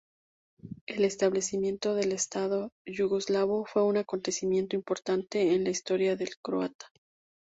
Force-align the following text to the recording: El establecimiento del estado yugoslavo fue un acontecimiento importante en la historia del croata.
El 0.87 1.05
establecimiento 1.05 1.93
del 1.93 2.11
estado 2.11 2.71
yugoslavo 2.87 3.65
fue 3.67 3.83
un 3.83 3.97
acontecimiento 3.97 4.75
importante 4.75 5.53
en 5.53 5.63
la 5.63 5.69
historia 5.69 6.15
del 6.15 6.39
croata. 6.41 6.87